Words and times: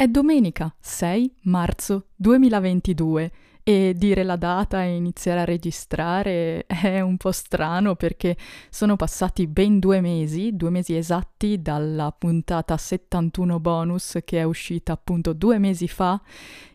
È 0.00 0.08
domenica 0.08 0.74
6 0.80 1.40
marzo 1.42 2.06
2022 2.16 3.32
e 3.62 3.92
dire 3.94 4.22
la 4.22 4.36
data 4.36 4.82
e 4.82 4.96
iniziare 4.96 5.40
a 5.40 5.44
registrare 5.44 6.64
è 6.64 7.00
un 7.00 7.18
po' 7.18 7.32
strano 7.32 7.96
perché 7.96 8.34
sono 8.70 8.96
passati 8.96 9.46
ben 9.46 9.78
due 9.78 10.00
mesi, 10.00 10.56
due 10.56 10.70
mesi 10.70 10.96
esatti 10.96 11.60
dalla 11.60 12.12
puntata 12.12 12.78
71 12.78 13.60
bonus 13.60 14.20
che 14.24 14.38
è 14.38 14.42
uscita 14.44 14.94
appunto 14.94 15.34
due 15.34 15.58
mesi 15.58 15.86
fa 15.86 16.18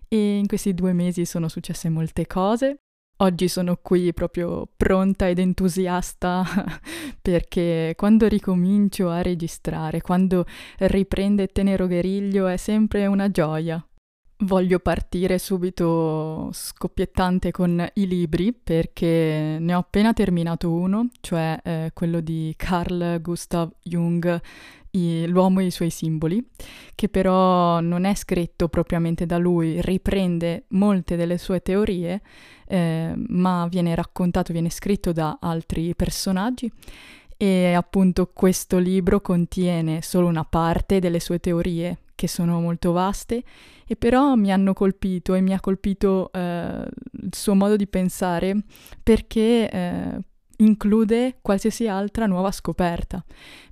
e 0.08 0.38
in 0.38 0.46
questi 0.46 0.76
due 0.76 0.94
mesi 0.94 1.26
sono 1.26 1.48
successe 1.48 1.90
molte 1.90 2.28
cose. 2.28 2.82
Oggi 3.20 3.48
sono 3.48 3.78
qui 3.82 4.14
proprio 4.14 4.68
pronta 4.76 5.30
ed 5.30 5.40
entusiasta 5.40 6.44
perché 7.22 7.94
quando 7.96 8.28
ricomincio 8.28 9.10
a 9.10 9.22
registrare, 9.22 10.02
quando 10.02 10.46
riprende 10.80 11.48
Tenero 11.48 11.88
Gueriglio 11.88 12.48
è 12.48 12.58
sempre 12.58 13.06
una 13.06 13.32
gioia. 13.32 13.82
Voglio 14.40 14.80
partire 14.80 15.40
subito 15.40 16.50
scoppiettante 16.52 17.52
con 17.52 17.88
i 17.94 18.06
libri 18.06 18.52
perché 18.52 19.56
ne 19.58 19.74
ho 19.74 19.80
appena 19.80 20.12
terminato 20.12 20.70
uno, 20.72 21.08
cioè 21.22 21.58
eh, 21.64 21.92
quello 21.94 22.20
di 22.20 22.54
Carl 22.58 23.22
Gustav 23.22 23.72
Jung, 23.82 24.42
i, 24.92 25.26
L'uomo 25.28 25.62
e 25.62 25.68
i 25.68 25.72
suoi 25.72 25.90
simboli, 25.90 26.46
che 26.96 27.08
però 27.08 27.80
non 27.80 28.04
è 28.04 28.14
scritto 28.14 28.68
propriamente 28.68 29.26
da 29.26 29.38
lui, 29.38 29.82
riprende 29.82 30.66
molte 30.70 31.16
delle 31.16 31.38
sue 31.38 31.62
teorie, 31.62 32.22
eh, 32.68 33.14
ma 33.16 33.68
viene 33.70 33.96
raccontato, 33.96 34.52
viene 34.52 34.70
scritto 34.70 35.14
da 35.14 35.38
altri 35.40 35.96
personaggi. 35.96 36.70
E 37.38 37.74
appunto 37.74 38.30
questo 38.34 38.80
libro 38.80 39.22
contiene 39.22 40.02
solo 40.02 40.28
una 40.28 40.44
parte 40.44 41.00
delle 41.00 41.22
sue 41.22 41.40
teorie 41.40 42.00
che 42.16 42.28
sono 42.28 42.60
molto 42.62 42.92
vaste 42.92 43.44
e 43.86 43.96
però 43.96 44.36
mi 44.36 44.52
hanno 44.52 44.74
colpito 44.74 45.34
e 45.34 45.42
mi 45.42 45.54
ha 45.54 45.60
colpito 45.60 46.32
eh, 46.32 46.88
il 47.12 47.34
suo 47.34 47.54
modo 47.54 47.76
di 47.76 47.88
pensare 47.88 48.64
perché 49.04 49.70
eh, 49.70 50.20
include 50.58 51.38
qualsiasi 51.42 51.88
altra 51.88 52.26
nuova 52.26 52.52
scoperta, 52.52 53.24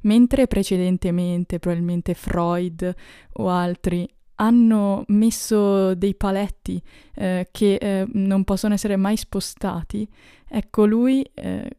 mentre 0.01 0.47
precedentemente 0.47 1.59
probabilmente 1.59 2.13
Freud 2.13 2.93
o 3.33 3.49
altri 3.49 4.07
hanno 4.35 5.03
messo 5.07 5.93
dei 5.93 6.15
paletti 6.15 6.81
eh, 7.15 7.47
che 7.51 7.75
eh, 7.75 8.05
non 8.13 8.43
possono 8.43 8.73
essere 8.73 8.95
mai 8.95 9.15
spostati, 9.15 10.07
ecco 10.47 10.85
lui 10.85 11.23
eh, 11.33 11.69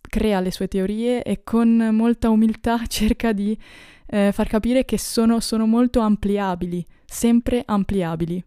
crea 0.00 0.40
le 0.40 0.50
sue 0.50 0.68
teorie 0.68 1.22
e 1.22 1.42
con 1.44 1.90
molta 1.92 2.28
umiltà 2.28 2.84
cerca 2.88 3.32
di 3.32 3.56
eh, 4.10 4.32
far 4.32 4.48
capire 4.48 4.84
che 4.84 4.98
sono, 4.98 5.40
sono 5.40 5.66
molto 5.66 6.00
ampliabili, 6.00 6.84
sempre 7.04 7.62
ampliabili. 7.64 8.44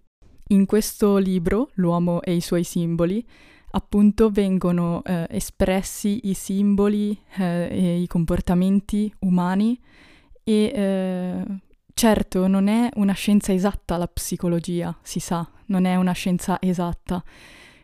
In 0.48 0.66
questo 0.66 1.18
libro, 1.18 1.70
L'uomo 1.76 2.22
e 2.22 2.36
i 2.36 2.42
suoi 2.42 2.64
simboli, 2.64 3.26
appunto 3.72 4.30
vengono 4.30 5.02
eh, 5.04 5.26
espressi 5.30 6.28
i 6.28 6.34
simboli 6.34 7.18
eh, 7.38 7.70
e 7.72 8.02
i 8.02 8.08
comportamenti 8.08 9.12
umani 9.20 9.80
e 10.44 10.72
eh, 10.76 11.44
certo 11.94 12.48
non 12.48 12.68
è 12.68 12.90
una 12.96 13.14
scienza 13.14 13.54
esatta 13.54 13.98
la 13.98 14.08
psicologia, 14.08 14.96
si 15.02 15.20
sa, 15.20 15.50
non 15.68 15.86
è 15.86 15.96
una 15.96 16.12
scienza 16.12 16.58
esatta 16.60 17.24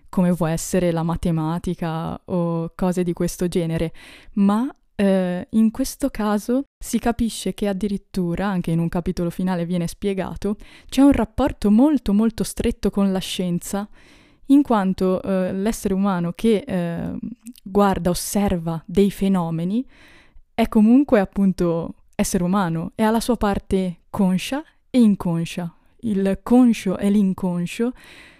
come 0.09 0.33
può 0.33 0.47
essere 0.47 0.91
la 0.91 1.03
matematica 1.03 2.19
o 2.25 2.71
cose 2.75 3.03
di 3.03 3.13
questo 3.13 3.47
genere, 3.47 3.93
ma 4.33 4.67
eh, 4.99 5.47
in 5.51 5.71
questo 5.71 6.09
caso 6.09 6.63
si 6.77 6.99
capisce 6.99 7.53
che 7.53 7.69
addirittura, 7.69 8.47
anche 8.47 8.71
in 8.71 8.79
un 8.79 8.89
capitolo 8.89 9.29
finale 9.29 9.65
viene 9.65 9.87
spiegato, 9.87 10.57
c'è 10.89 11.01
un 11.01 11.13
rapporto 11.13 11.71
molto 11.71 12.11
molto 12.11 12.43
stretto 12.43 12.89
con 12.89 13.09
la 13.13 13.19
scienza, 13.19 13.87
in 14.47 14.61
quanto 14.61 15.21
eh, 15.21 15.53
l'essere 15.53 15.93
umano 15.93 16.33
che 16.33 16.63
eh, 16.67 17.17
guarda, 17.63 18.09
osserva 18.09 18.83
dei 18.85 19.09
fenomeni, 19.09 19.85
è 20.53 20.67
comunque 20.67 21.21
appunto 21.21 21.93
essere 22.15 22.43
umano 22.43 22.91
e 22.95 23.03
ha 23.03 23.09
la 23.09 23.21
sua 23.21 23.37
parte 23.37 24.01
conscia 24.09 24.61
e 24.89 24.99
inconscia. 24.99 25.73
Il 26.01 26.39
conscio 26.43 26.97
e 26.97 27.09
l'inconscio 27.09 27.93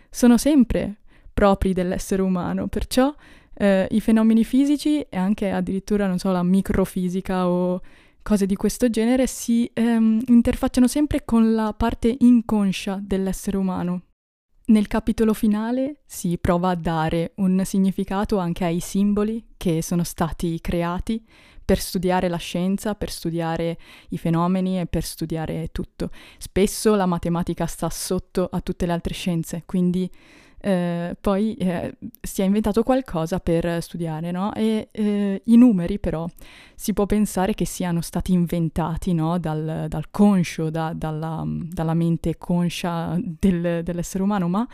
sono 0.10 0.38
sempre 0.38 0.98
propri 1.32 1.72
dell'essere 1.72 2.22
umano, 2.22 2.68
perciò 2.68 3.16
eh, 3.60 3.88
i 3.92 4.00
fenomeni 4.00 4.46
fisici 4.46 5.02
e 5.02 5.18
anche 5.18 5.50
addirittura, 5.50 6.08
non 6.08 6.18
so, 6.18 6.32
la 6.32 6.44
microfisica 6.44 7.48
o 7.48 7.82
cose 8.22 8.46
di 8.46 8.56
questo 8.56 8.90
genere 8.90 9.28
si 9.28 9.70
ehm, 9.74 10.22
interfacciano 10.28 10.88
sempre 10.88 11.26
con 11.26 11.54
la 11.54 11.74
parte 11.74 12.16
inconscia 12.20 13.00
dell'essere 13.02 13.58
umano. 13.58 14.04
Nel 14.68 14.88
capitolo 14.88 15.34
finale 15.34 16.02
si 16.06 16.38
prova 16.38 16.70
a 16.70 16.76
dare 16.76 17.34
un 17.38 17.62
significato 17.66 18.38
anche 18.38 18.64
ai 18.64 18.80
simboli 18.80 19.48
che 19.58 19.82
sono 19.82 20.04
stati 20.04 20.62
creati 20.62 21.26
per 21.66 21.80
studiare 21.80 22.30
la 22.30 22.38
scienza, 22.38 22.96
per 22.96 23.12
studiare 23.12 23.78
i 24.10 24.18
fenomeni 24.18 24.80
e 24.80 24.86
per 24.86 25.04
studiare 25.04 25.70
tutto. 25.72 26.12
Spesso 26.38 26.96
la 26.96 27.08
matematica 27.08 27.66
sta 27.66 27.90
sotto 27.90 28.48
a 28.50 28.62
tutte 28.62 28.86
le 28.86 28.94
altre 28.94 29.14
scienze, 29.14 29.64
quindi 29.66 30.10
eh, 30.62 31.16
poi 31.20 31.54
eh, 31.56 31.96
si 32.22 32.42
è 32.42 32.46
inventato 32.46 32.84
qualcosa 32.84 33.40
per 33.40 33.82
studiare, 33.82 34.32
no? 34.32 34.54
E 34.54 34.90
eh, 34.92 35.42
i 35.46 35.56
numeri 35.56 36.00
però 36.00 36.28
si 36.76 36.94
può 36.94 37.06
pensare 37.06 37.54
che 37.54 37.66
siano 37.66 38.02
stati 38.02 38.34
inventati, 38.34 39.14
no? 39.14 39.38
Dal, 39.40 39.86
dal 39.88 40.12
conscio, 40.12 40.70
da, 40.70 40.94
dalla, 40.94 41.44
dalla, 41.46 41.94
mente 41.94 42.38
conscia 42.38 43.18
del, 43.20 43.84
dell'essere 43.84 44.24
umano, 44.24 44.50
ma 44.50 44.68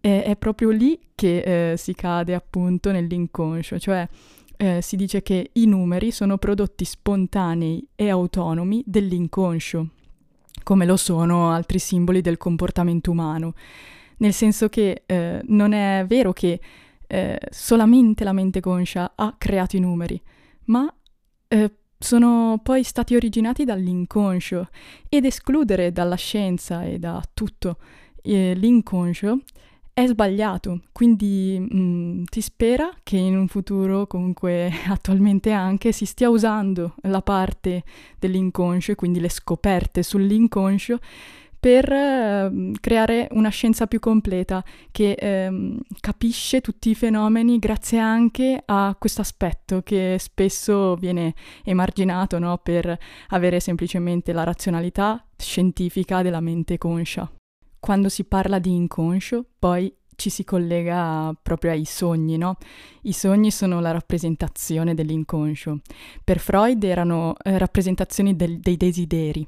è, 0.00 0.22
è 0.26 0.36
proprio 0.36 0.70
lì 0.70 0.98
che 1.14 1.72
eh, 1.72 1.76
si 1.76 1.94
cade 1.94 2.34
appunto 2.34 2.92
nell'inconscio, 2.92 3.78
cioè 3.80 4.08
eh, 4.56 4.80
si 4.80 4.94
dice 4.94 5.22
che 5.22 5.50
i 5.54 5.66
numeri 5.66 6.12
sono 6.12 6.38
prodotti 6.38 6.84
spontanei 6.84 7.84
e 7.96 8.10
autonomi 8.10 8.84
dell'inconscio, 8.86 9.88
come 10.62 10.86
lo 10.86 10.96
sono 10.96 11.50
altri 11.50 11.80
simboli 11.80 12.20
del 12.20 12.36
comportamento 12.36 13.10
umano 13.10 13.54
nel 14.20 14.32
senso 14.32 14.68
che 14.68 15.02
eh, 15.06 15.40
non 15.46 15.72
è 15.72 16.04
vero 16.06 16.32
che 16.32 16.60
eh, 17.06 17.38
solamente 17.50 18.24
la 18.24 18.32
mente 18.32 18.60
conscia 18.60 19.12
ha 19.14 19.34
creato 19.36 19.76
i 19.76 19.80
numeri, 19.80 20.20
ma 20.66 20.92
eh, 21.48 21.72
sono 21.98 22.60
poi 22.62 22.82
stati 22.82 23.14
originati 23.14 23.64
dall'inconscio 23.64 24.68
ed 25.08 25.24
escludere 25.24 25.92
dalla 25.92 26.14
scienza 26.14 26.84
e 26.84 26.98
da 26.98 27.22
tutto 27.34 27.78
eh, 28.22 28.54
l'inconscio 28.54 29.40
è 29.92 30.06
sbagliato, 30.06 30.82
quindi 30.92 31.58
mh, 31.58 31.78
mm, 31.78 32.24
ti 32.24 32.40
spera 32.40 32.90
che 33.02 33.16
in 33.16 33.36
un 33.36 33.48
futuro, 33.48 34.06
comunque 34.06 34.70
attualmente 34.88 35.50
anche, 35.50 35.92
si 35.92 36.06
stia 36.06 36.30
usando 36.30 36.94
la 37.02 37.22
parte 37.22 37.82
dell'inconscio 38.18 38.92
e 38.92 38.94
quindi 38.94 39.20
le 39.20 39.28
scoperte 39.28 40.02
sull'inconscio 40.02 40.98
per 41.60 41.92
eh, 41.92 42.72
creare 42.80 43.28
una 43.32 43.50
scienza 43.50 43.86
più 43.86 44.00
completa 44.00 44.64
che 44.90 45.12
eh, 45.12 45.76
capisce 46.00 46.62
tutti 46.62 46.88
i 46.88 46.94
fenomeni 46.94 47.58
grazie 47.58 47.98
anche 47.98 48.62
a 48.64 48.96
questo 48.98 49.20
aspetto 49.20 49.82
che 49.82 50.16
spesso 50.18 50.96
viene 50.96 51.34
emarginato 51.62 52.38
no? 52.38 52.58
per 52.58 52.98
avere 53.28 53.60
semplicemente 53.60 54.32
la 54.32 54.44
razionalità 54.44 55.22
scientifica 55.36 56.22
della 56.22 56.40
mente 56.40 56.78
conscia. 56.78 57.30
Quando 57.78 58.08
si 58.08 58.24
parla 58.24 58.58
di 58.58 58.74
inconscio, 58.74 59.44
poi 59.58 59.94
ci 60.16 60.28
si 60.28 60.44
collega 60.44 61.34
proprio 61.42 61.70
ai 61.70 61.86
sogni, 61.86 62.36
no? 62.36 62.58
I 63.02 63.12
sogni 63.12 63.50
sono 63.50 63.80
la 63.80 63.90
rappresentazione 63.90 64.92
dell'inconscio. 64.92 65.80
Per 66.22 66.38
Freud 66.38 66.84
erano 66.84 67.34
eh, 67.42 67.56
rappresentazioni 67.56 68.36
del, 68.36 68.60
dei 68.60 68.76
desideri 68.76 69.46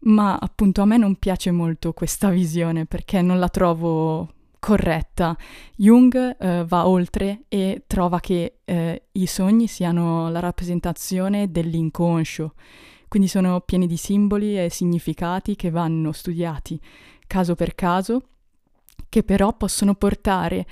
ma 0.00 0.36
appunto 0.40 0.82
a 0.82 0.84
me 0.84 0.96
non 0.96 1.16
piace 1.16 1.50
molto 1.50 1.92
questa 1.92 2.30
visione 2.30 2.86
perché 2.86 3.22
non 3.22 3.38
la 3.38 3.48
trovo 3.48 4.28
corretta. 4.58 5.36
Jung 5.76 6.36
eh, 6.38 6.64
va 6.66 6.86
oltre 6.86 7.42
e 7.48 7.84
trova 7.86 8.20
che 8.20 8.58
eh, 8.64 9.02
i 9.12 9.26
sogni 9.26 9.66
siano 9.66 10.30
la 10.30 10.40
rappresentazione 10.40 11.50
dell'inconscio, 11.50 12.54
quindi 13.08 13.28
sono 13.28 13.60
pieni 13.60 13.86
di 13.86 13.96
simboli 13.96 14.58
e 14.62 14.70
significati 14.70 15.56
che 15.56 15.70
vanno 15.70 16.12
studiati 16.12 16.80
caso 17.26 17.54
per 17.54 17.76
caso, 17.76 18.22
che 19.08 19.22
però 19.22 19.56
possono 19.56 19.94
portare 19.94 20.66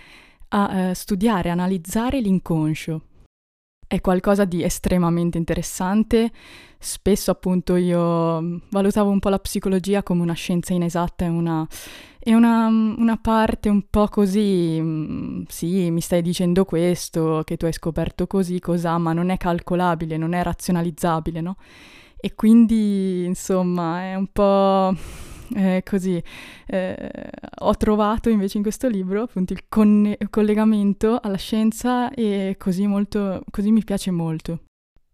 a 0.49 0.77
eh, 0.77 0.95
studiare, 0.95 1.51
analizzare 1.51 2.21
l'inconscio. 2.21 3.03
È 3.89 4.03
qualcosa 4.03 4.45
di 4.45 4.63
estremamente 4.63 5.39
interessante. 5.39 6.31
Spesso 6.79 7.31
appunto 7.31 7.75
io 7.77 8.39
mm, 8.39 8.57
valutavo 8.71 9.09
un 9.09 9.19
po' 9.19 9.31
la 9.31 9.39
psicologia 9.39 10.03
come 10.03 10.21
una 10.21 10.35
scienza 10.35 10.75
inesatta 10.75 11.25
e 11.25 11.29
una, 11.29 11.67
e 12.19 12.35
una, 12.35 12.69
mm, 12.69 12.97
una 12.99 13.17
parte 13.17 13.71
un 13.71 13.89
po' 13.89 14.07
così, 14.09 14.79
mm, 14.79 15.45
sì, 15.49 15.91
mi 15.91 16.03
stai 16.03 16.21
dicendo 16.21 16.67
questo, 16.67 17.41
che 17.47 17.57
tu 17.57 17.65
hai 17.65 17.73
scoperto 17.73 18.27
così, 18.27 18.61
cos'ha, 18.61 18.99
ma 18.99 19.15
non 19.15 19.31
è 19.31 19.39
calcolabile, 19.39 20.19
non 20.19 20.35
è 20.35 20.43
razionalizzabile, 20.43 21.41
no? 21.41 21.57
E 22.21 22.35
quindi 22.35 23.25
insomma 23.25 24.03
è 24.03 24.15
un 24.17 24.27
po' 24.31 24.95
eh, 25.55 25.83
così 25.85 26.23
eh, 26.67 27.11
ho 27.61 27.75
trovato 27.77 28.29
invece 28.29 28.57
in 28.59 28.63
questo 28.63 28.89
libro 28.89 29.23
appunto 29.23 29.53
il 29.53 29.65
conne- 29.69 30.17
collegamento 30.31 31.19
alla 31.21 31.37
scienza 31.37 32.11
e 32.11 32.57
così, 32.59 32.87
molto, 32.87 33.43
così 33.51 33.71
mi 33.71 33.85
piace 33.85 34.11
molto. 34.11 34.61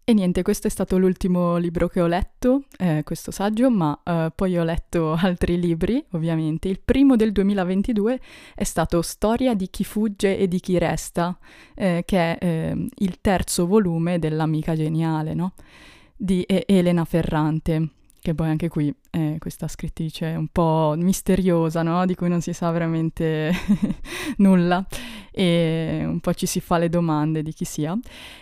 E 0.07 0.13
niente, 0.13 0.43
questo 0.43 0.67
è 0.67 0.69
stato 0.69 0.99
l'ultimo 0.99 1.57
libro 1.57 1.87
che 1.87 1.99
ho 1.99 2.05
letto, 2.05 2.65
eh, 2.77 3.01
questo 3.03 3.31
saggio, 3.31 3.71
ma 3.71 3.99
eh, 4.03 4.31
poi 4.35 4.55
ho 4.55 4.63
letto 4.63 5.13
altri 5.19 5.59
libri, 5.59 6.03
ovviamente. 6.11 6.67
Il 6.67 6.79
primo 6.79 7.15
del 7.15 7.31
2022 7.31 8.19
è 8.53 8.63
stato 8.63 9.01
Storia 9.01 9.55
di 9.55 9.67
chi 9.71 9.83
fugge 9.83 10.37
e 10.37 10.47
di 10.47 10.59
chi 10.59 10.77
resta, 10.77 11.35
eh, 11.73 12.03
che 12.05 12.37
è 12.37 12.45
ehm, 12.45 12.87
il 12.97 13.19
terzo 13.19 13.65
volume 13.65 14.19
dell'Amica 14.19 14.75
Geniale, 14.75 15.33
no? 15.33 15.53
Di 16.15 16.45
Elena 16.47 17.03
Ferrante 17.03 17.89
che 18.25 18.33
poi 18.33 18.49
anche 18.49 18.69
qui 18.69 18.91
è 19.11 19.35
questa 19.37 19.67
scrittrice 19.67 20.25
un 20.35 20.47
po' 20.47 20.95
misteriosa, 20.97 21.83
no? 21.83 22.07
Di 22.07 22.15
cui 22.15 22.27
non 22.27 22.41
si 22.41 22.53
sa 22.53 22.71
veramente 22.71 23.51
nulla 24.37 24.83
e 25.31 26.01
un 26.03 26.19
po' 26.19 26.33
ci 26.33 26.47
si 26.47 26.59
fa 26.59 26.79
le 26.79 26.89
domande 26.89 27.43
di 27.43 27.53
chi 27.53 27.65
sia, 27.65 27.95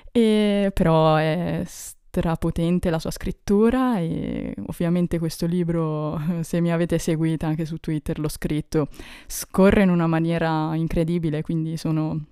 e 0.10 0.72
però 0.74 1.18
è 1.18 1.64
strapotente 1.66 2.90
la 2.90 3.00
sua 3.00 3.12
scrittura 3.12 3.98
e 4.00 4.56
ovviamente 4.68 5.20
questo 5.20 5.46
libro, 5.46 6.18
se 6.44 6.62
mi 6.62 6.72
avete 6.72 6.98
seguita 6.98 7.46
anche 7.48 7.66
su 7.66 7.76
Twitter, 7.78 8.18
l'ho 8.20 8.30
scritto, 8.30 8.88
scorre 9.28 9.84
in 9.84 9.90
una 9.90 10.08
maniera 10.08 10.74
incredibile, 10.76 11.42
quindi 11.42 11.76
sono 11.76 12.24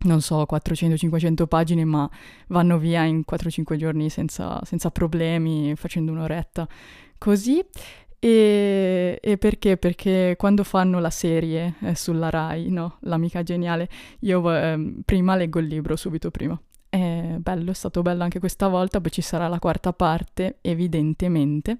non 0.00 0.20
so, 0.20 0.46
400-500 0.48 1.46
pagine, 1.46 1.84
ma 1.84 2.08
vanno 2.48 2.78
via 2.78 3.04
in 3.04 3.22
4-5 3.28 3.76
giorni 3.76 4.10
senza, 4.10 4.60
senza, 4.64 4.90
problemi, 4.90 5.74
facendo 5.76 6.12
un'oretta. 6.12 6.68
Così. 7.18 7.64
E, 8.18 9.18
e, 9.20 9.38
perché? 9.38 9.76
Perché 9.76 10.34
quando 10.36 10.64
fanno 10.64 10.98
la 11.00 11.10
serie 11.10 11.74
eh, 11.82 11.94
sulla 11.94 12.30
Rai, 12.30 12.70
no? 12.70 12.98
L'amica 13.00 13.42
geniale, 13.42 13.88
io 14.20 14.54
eh, 14.54 14.94
prima 15.04 15.36
leggo 15.36 15.58
il 15.58 15.66
libro, 15.66 15.96
subito 15.96 16.30
prima. 16.30 16.60
È 16.88 17.36
bello, 17.38 17.70
è 17.70 17.74
stato 17.74 18.02
bello 18.02 18.22
anche 18.22 18.38
questa 18.38 18.68
volta, 18.68 19.00
poi 19.00 19.10
ci 19.10 19.22
sarà 19.22 19.48
la 19.48 19.58
quarta 19.58 19.92
parte, 19.92 20.58
evidentemente. 20.62 21.78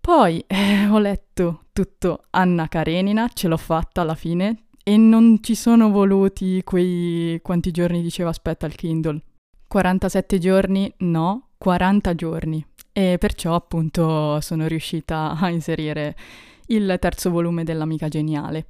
Poi 0.00 0.42
eh, 0.46 0.86
ho 0.86 0.98
letto 0.98 1.66
tutto 1.72 2.24
Anna 2.30 2.68
Karenina, 2.68 3.28
ce 3.32 3.48
l'ho 3.48 3.56
fatta 3.56 4.00
alla 4.00 4.14
fine, 4.14 4.64
e 4.82 4.96
non 4.96 5.38
ci 5.42 5.54
sono 5.54 5.90
voluti 5.90 6.62
quei 6.64 7.40
quanti 7.42 7.70
giorni 7.70 8.02
diceva 8.02 8.30
aspetta 8.30 8.66
il 8.66 8.74
Kindle. 8.74 9.20
47 9.68 10.38
giorni? 10.38 10.92
No, 10.98 11.50
40 11.58 12.14
giorni. 12.14 12.64
E 12.92 13.16
perciò 13.18 13.54
appunto 13.54 14.40
sono 14.40 14.66
riuscita 14.66 15.36
a 15.38 15.48
inserire 15.50 16.16
il 16.66 16.96
terzo 17.00 17.30
volume 17.30 17.64
dell'Amica 17.64 18.08
Geniale. 18.08 18.66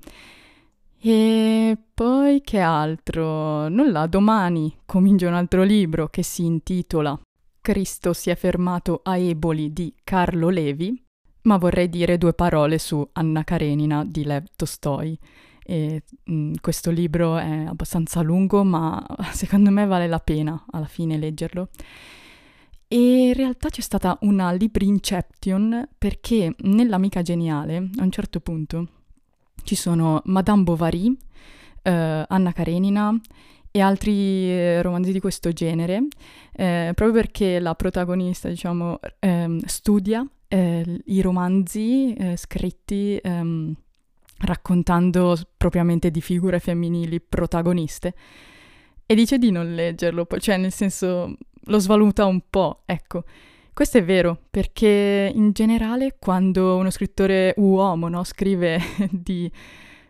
E 1.01 1.79
poi 1.95 2.43
che 2.43 2.59
altro? 2.59 3.69
Nulla, 3.69 4.07
domani 4.07 4.77
comincia 4.85 5.29
un 5.29 5.35
altro 5.35 5.63
libro 5.63 6.09
che 6.09 6.23
si 6.23 6.45
intitola 6.45 7.19
Cristo 7.61 8.15
si 8.15 8.31
è 8.31 8.37
fermato 8.37 9.01
a 9.03 9.19
Eboli 9.19 9.73
di 9.73 9.95
Carlo 10.03 10.49
Levi, 10.49 11.03
ma 11.43 11.59
vorrei 11.59 11.91
dire 11.91 12.17
due 12.17 12.33
parole 12.33 12.79
su 12.79 13.07
Anna 13.13 13.45
Karenina 13.45 14.05
di 14.05 14.25
Lev 14.25 14.47
Tolstoi. 14.57 15.19
E, 15.71 16.03
mh, 16.25 16.33
mm, 16.33 16.55
questo 16.61 16.91
libro 16.91 17.37
è 17.37 17.65
abbastanza 17.65 18.23
lungo, 18.23 18.65
ma 18.65 19.01
secondo 19.31 19.71
me 19.71 19.87
vale 19.87 20.09
la 20.09 20.19
pena 20.19 20.65
alla 20.73 20.87
fine 20.87 21.17
leggerlo. 21.17 21.69
E 22.89 23.29
in 23.29 23.35
realtà 23.35 23.69
c'è 23.69 23.81
stata 23.81 24.19
una 24.23 24.51
librinception 24.51 25.89
perché 25.97 26.57
nell'Amica 26.63 27.23
Geniale, 27.23 27.77
a 27.77 28.03
un 28.03 28.11
certo 28.11 28.41
punto, 28.41 28.89
ci 29.63 29.77
sono 29.77 30.21
Madame 30.25 30.65
Bovary, 30.65 31.17
eh, 31.83 32.25
Anna 32.27 32.53
Karenina 32.53 33.17
e 33.71 33.81
altri 33.81 34.51
eh, 34.51 34.83
romanzi 34.83 35.13
di 35.13 35.21
questo 35.21 35.53
genere, 35.53 36.09
eh, 36.53 36.91
proprio 36.97 37.13
perché 37.13 37.61
la 37.61 37.77
protagonista, 37.77 38.49
diciamo, 38.49 38.99
ehm, 39.21 39.61
studia 39.67 40.27
eh, 40.49 41.01
i 41.05 41.21
romanzi 41.21 42.13
eh, 42.15 42.37
scritti 42.37 43.17
ehm, 43.23 43.73
raccontando 44.41 45.37
propriamente 45.57 46.11
di 46.11 46.21
figure 46.21 46.59
femminili 46.61 47.21
protagoniste. 47.21 48.15
E 49.07 49.15
dice 49.15 49.39
di 49.39 49.51
non 49.51 49.75
leggerlo, 49.75 50.27
cioè 50.39 50.57
nel 50.57 50.73
senso 50.73 51.35
lo 51.65 51.79
svaluta 51.79 52.27
un 52.27 52.43
po', 52.49 52.83
ecco. 52.87 53.25
Questo 53.73 53.99
è 53.99 54.05
vero, 54.05 54.39
perché 54.51 55.31
in 55.35 55.53
generale 55.53 56.17
quando 56.19 56.77
uno 56.77 56.91
scrittore 56.91 57.55
uomo 57.57 58.09
no, 58.09 58.25
scrive 58.25 58.81
di, 59.11 59.51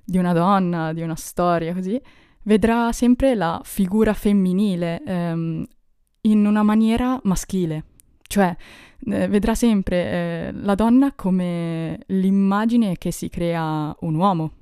di, 0.05 0.19
una 0.19 0.33
donna, 0.33 0.93
di 0.93 1.03
una 1.03 1.15
storia 1.15 1.73
così, 1.73 2.01
vedrà 2.45 2.93
sempre 2.93 3.35
la 3.35 3.61
figura 3.65 4.13
femminile 4.13 5.03
ehm, 5.05 5.67
in 6.23 6.47
una 6.47 6.63
maniera 6.63 7.19
maschile. 7.25 7.85
Cioè, 8.31 8.57
eh, 9.07 9.27
vedrà 9.27 9.57
sempre 9.57 9.97
eh, 9.97 10.53
la 10.53 10.77
donna 10.77 11.13
come 11.17 11.99
l'immagine 12.07 12.97
che 12.97 13.11
si 13.11 13.29
crea 13.29 13.93
un 14.03 14.15
uomo. 14.15 14.53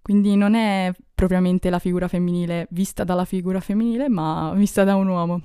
Quindi 0.00 0.36
non 0.36 0.54
è 0.54 0.90
propriamente 1.14 1.68
la 1.68 1.78
figura 1.78 2.08
femminile 2.08 2.66
vista 2.70 3.04
dalla 3.04 3.26
figura 3.26 3.60
femminile, 3.60 4.08
ma 4.08 4.54
vista 4.54 4.84
da 4.84 4.94
un 4.94 5.08
uomo. 5.08 5.42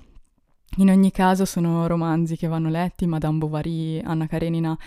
In 0.78 0.90
ogni 0.90 1.12
caso 1.12 1.44
sono 1.44 1.86
romanzi 1.86 2.38
che 2.38 2.48
vanno 2.48 2.70
letti, 2.70 3.06
Madame 3.06 3.40
Bovary, 3.40 4.00
Anna 4.00 4.26
Karenina. 4.26 4.78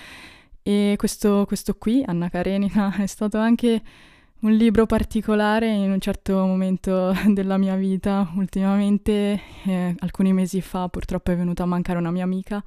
E 0.63 0.95
questo, 0.97 1.45
questo 1.47 1.75
qui, 1.75 2.03
Anna 2.07 2.31
Karenina, 2.31 2.97
è 3.05 3.07
stato 3.07 3.37
anche 3.37 3.83
un 4.41 4.53
libro 4.53 4.87
particolare 4.87 5.69
in 5.69 5.91
un 5.91 6.01
certo 6.01 6.35
momento 6.47 7.13
della 7.29 7.59
mia 7.59 7.77
vita. 7.77 8.31
Ultimamente, 8.37 9.41
eh, 9.65 9.95
alcuni 9.99 10.33
mesi 10.33 10.61
fa, 10.61 10.89
purtroppo 10.89 11.31
è 11.31 11.37
venuta 11.37 11.65
a 11.65 11.67
mancare 11.67 11.99
una 11.99 12.11
mia 12.11 12.25
amica. 12.25 12.63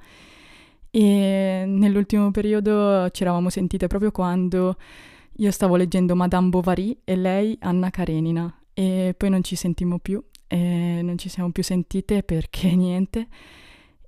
E 0.90 1.64
nell'ultimo 1.66 2.30
periodo 2.30 3.08
ci 3.10 3.22
eravamo 3.22 3.50
sentite 3.50 3.88
proprio 3.88 4.12
quando 4.12 4.76
io 5.38 5.50
stavo 5.50 5.74
leggendo 5.74 6.14
Madame 6.14 6.50
Bovary 6.50 6.96
e 7.02 7.16
lei 7.16 7.56
Anna 7.60 7.90
Karenina. 7.90 8.52
E 8.72 9.14
poi 9.16 9.30
non 9.30 9.42
ci 9.42 9.56
sentimmo 9.56 9.98
più 9.98 10.22
e 10.46 11.00
non 11.02 11.18
ci 11.18 11.28
siamo 11.28 11.50
più 11.50 11.64
sentite 11.64 12.22
perché 12.22 12.74
niente. 12.76 13.26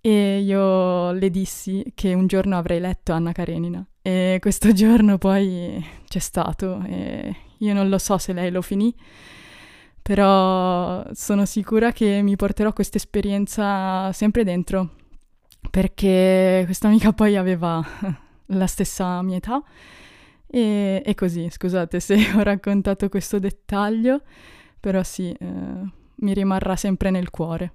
E 0.01 0.39
io 0.39 1.11
le 1.11 1.31
dissi 1.31 1.85
che 1.97 2.15
un 2.15 2.29
giorno 2.29 2.57
avrei 2.57 2.79
letto 2.79 3.13
Anna 3.13 3.33
Karenina. 3.33 3.85
E 4.01 4.39
questo 4.41 4.71
giorno 4.73 5.19
poi 5.19 5.85
c'è 6.07 6.21
stato 6.21 6.81
e 6.85 7.35
io 7.59 7.75
non 7.75 7.89
lo 7.89 7.99
so 7.99 8.19
se 8.19 8.33
lei 8.33 8.51
lo 8.51 8.63
finì, 8.63 8.95
però 10.03 11.05
sono 11.13 11.45
sicura 11.45 11.93
che 11.93 12.23
mi 12.23 12.37
porterò 12.37 12.73
questa 12.73 12.97
esperienza 12.97 14.13
sempre 14.13 14.45
dentro, 14.45 14.91
perché 15.71 16.63
questa 16.65 16.89
amica 16.89 17.13
poi 17.13 17.37
aveva 17.37 17.85
la 18.47 18.67
stessa 18.67 19.21
mia 19.23 19.37
età 19.37 19.63
e, 20.47 21.03
e 21.05 21.15
così, 21.15 21.49
scusate 21.51 22.01
se 22.01 22.15
ho 22.37 22.43
raccontato 22.43 23.09
questo 23.09 23.39
dettaglio, 23.39 24.23
però 24.79 25.03
sì, 25.03 25.31
eh, 25.31 25.47
mi 26.17 26.33
rimarrà 26.33 26.77
sempre 26.77 27.11
nel 27.11 27.31
cuore. 27.31 27.75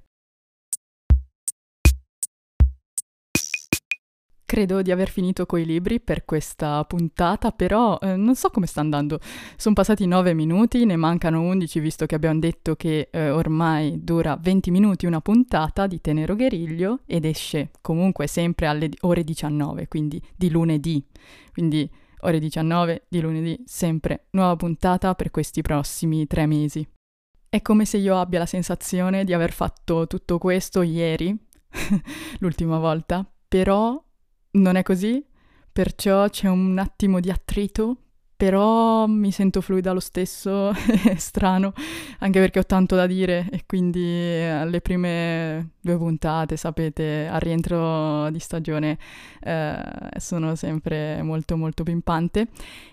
Credo 4.52 4.82
di 4.82 4.92
aver 4.92 5.08
finito 5.08 5.46
coi 5.46 5.64
libri 5.64 6.02
per 6.02 6.26
questa 6.26 6.84
puntata, 6.84 7.54
però 7.54 7.98
eh, 8.02 8.18
non 8.18 8.36
so 8.36 8.50
come 8.50 8.66
sta 8.66 8.82
andando. 8.82 9.18
Sono 9.56 9.74
passati 9.74 10.06
9 10.06 10.34
minuti, 10.34 10.84
ne 10.84 10.98
mancano 10.98 11.40
11 11.40 11.80
visto 11.80 12.06
che 12.06 12.16
abbiamo 12.16 12.38
detto 12.38 12.76
che 12.76 13.08
eh, 13.14 13.30
ormai 13.30 14.04
dura 14.04 14.36
20 14.36 14.70
minuti 14.70 15.06
una 15.06 15.22
puntata 15.22 15.88
di 15.88 16.02
Tenero 16.02 16.36
Gueriglio 16.36 17.00
ed 17.06 17.24
esce 17.24 17.72
comunque 17.80 18.28
sempre 18.28 18.68
alle 18.68 18.90
ore 19.04 19.24
19, 19.24 19.88
quindi 19.88 20.22
di 20.36 20.50
lunedì. 20.50 21.02
Quindi 21.54 21.90
ore 22.20 22.40
19 22.40 23.06
di 23.08 23.22
lunedì, 23.22 23.64
sempre 23.66 24.26
nuova 24.32 24.58
puntata 24.58 25.16
per 25.16 25.32
questi 25.32 25.62
prossimi 25.62 26.28
tre 26.28 26.46
mesi. 26.46 26.86
È 27.48 27.62
come 27.62 27.86
se 27.86 27.96
io 27.96 28.20
abbia 28.20 28.40
la 28.40 28.46
sensazione 28.46 29.24
di 29.24 29.32
aver 29.32 29.54
fatto 29.54 30.08
tutto 30.08 30.38
questo 30.38 30.82
ieri, 30.82 31.34
l'ultima 32.40 32.80
volta, 32.80 33.26
però 33.48 33.98
non 34.52 34.76
è 34.76 34.84
così, 34.84 35.24
perciò 35.72 36.28
c'è 36.30 36.48
un 36.48 36.78
attimo 36.78 37.20
di 37.20 37.30
attrito, 37.30 37.98
però 38.36 39.06
mi 39.06 39.32
sento 39.32 39.62
fluida 39.62 39.92
lo 39.92 40.00
stesso, 40.00 40.72
è 41.06 41.16
strano, 41.16 41.74
anche 42.20 42.40
perché 42.40 42.60
ho 42.60 42.66
tanto 42.66 42.96
da 42.96 43.06
dire 43.06 43.48
e 43.52 43.66
quindi 43.68 44.02
alle 44.02 44.82
prime 44.82 45.74
due 45.80 45.96
puntate, 45.98 46.58
sapete, 46.58 47.28
al 47.28 47.40
rientro 47.40 48.32
di 48.32 48.40
stagione 48.40 48.98
eh, 49.42 49.80
sono 50.18 50.56
sempre 50.56 51.22
molto 51.22 51.56
molto 51.56 51.84
pimpante. 51.84 52.48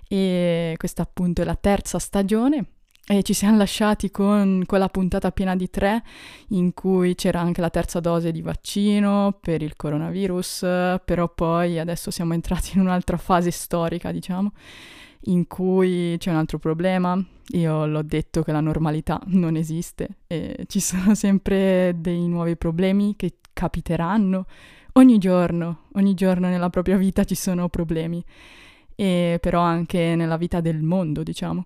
E 0.06 0.74
questa 0.76 1.02
appunto 1.02 1.40
è 1.40 1.44
la 1.46 1.56
terza 1.56 1.98
stagione 1.98 2.66
e 3.10 3.22
ci 3.22 3.32
siamo 3.32 3.56
lasciati 3.56 4.10
con 4.10 4.64
quella 4.66 4.90
puntata 4.90 5.32
piena 5.32 5.56
di 5.56 5.70
tre 5.70 6.02
in 6.48 6.74
cui 6.74 7.14
c'era 7.14 7.40
anche 7.40 7.62
la 7.62 7.70
terza 7.70 8.00
dose 8.00 8.32
di 8.32 8.42
vaccino 8.42 9.38
per 9.40 9.62
il 9.62 9.76
coronavirus, 9.76 10.58
però 11.06 11.32
poi 11.34 11.78
adesso 11.78 12.10
siamo 12.10 12.34
entrati 12.34 12.72
in 12.74 12.80
un'altra 12.80 13.16
fase 13.16 13.50
storica, 13.50 14.12
diciamo, 14.12 14.52
in 15.22 15.46
cui 15.46 16.16
c'è 16.18 16.30
un 16.30 16.36
altro 16.36 16.58
problema. 16.58 17.18
Io 17.52 17.86
l'ho 17.86 18.02
detto 18.02 18.42
che 18.42 18.52
la 18.52 18.60
normalità 18.60 19.18
non 19.28 19.56
esiste 19.56 20.18
e 20.26 20.66
ci 20.66 20.80
sono 20.80 21.14
sempre 21.14 21.94
dei 21.96 22.28
nuovi 22.28 22.56
problemi 22.58 23.16
che 23.16 23.36
capiteranno. 23.54 24.44
Ogni 24.92 25.16
giorno, 25.16 25.84
ogni 25.94 26.12
giorno 26.12 26.48
nella 26.48 26.68
propria 26.68 26.98
vita 26.98 27.24
ci 27.24 27.36
sono 27.36 27.70
problemi, 27.70 28.22
e 28.94 29.38
però 29.40 29.60
anche 29.62 30.14
nella 30.14 30.36
vita 30.36 30.60
del 30.60 30.82
mondo, 30.82 31.22
diciamo. 31.22 31.64